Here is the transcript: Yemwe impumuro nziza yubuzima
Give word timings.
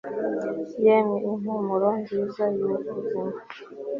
Yemwe 0.85 1.17
impumuro 1.31 1.89
nziza 2.01 2.43
yubuzima 2.55 3.35